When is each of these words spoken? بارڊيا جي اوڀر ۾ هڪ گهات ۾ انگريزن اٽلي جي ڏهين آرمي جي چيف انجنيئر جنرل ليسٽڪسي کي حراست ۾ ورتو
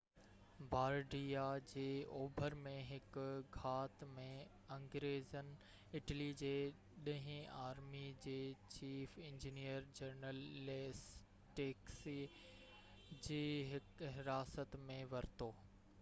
بارڊيا 0.69 1.41
جي 1.71 1.81
اوڀر 2.19 2.53
۾ 2.67 2.71
هڪ 2.91 3.25
گهات 3.57 4.05
۾ 4.15 4.23
انگريزن 4.77 5.51
اٽلي 5.99 6.29
جي 6.39 6.53
ڏهين 7.09 7.45
آرمي 7.63 8.03
جي 8.23 8.35
چيف 8.77 9.15
انجنيئر 9.27 9.87
جنرل 9.99 10.39
ليسٽڪسي 10.71 12.19
کي 13.27 13.43
حراست 14.17 14.79
۾ 14.91 14.97
ورتو 15.15 15.55